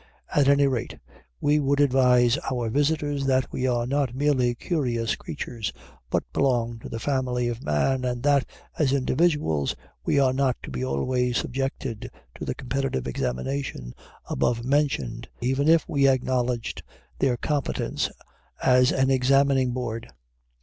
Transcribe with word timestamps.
At 0.35 0.47
any 0.47 0.65
rate, 0.65 0.97
we 1.39 1.59
would 1.59 1.79
advise 1.79 2.39
our 2.49 2.71
visitors 2.71 3.27
that 3.27 3.51
we 3.51 3.67
are 3.67 3.85
not 3.85 4.15
merely 4.15 4.55
curious 4.55 5.15
creatures, 5.15 5.71
but 6.09 6.23
belong 6.33 6.79
to 6.79 6.89
the 6.89 6.97
family 6.99 7.47
of 7.47 7.61
man, 7.61 8.03
and 8.03 8.23
that, 8.23 8.47
as 8.79 8.93
individuals, 8.93 9.75
we 10.03 10.17
are 10.19 10.33
not 10.33 10.57
to 10.63 10.71
be 10.71 10.83
always 10.83 11.37
subjected 11.37 12.09
to 12.33 12.45
the 12.45 12.55
competitive 12.55 13.05
examination 13.07 13.93
above 14.25 14.63
mentioned, 14.65 15.27
even 15.39 15.67
if 15.67 15.87
we 15.87 16.07
acknowledged 16.09 16.81
their 17.19 17.37
competence 17.37 18.09
as 18.63 18.91
an 18.91 19.11
examining 19.11 19.69
board. 19.69 20.07